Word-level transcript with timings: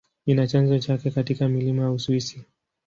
Ina 0.25 0.47
chanzo 0.47 0.79
chake 0.79 1.11
katika 1.11 1.47
milima 1.47 1.83
ya 1.83 1.91
Uswisi. 1.91 2.43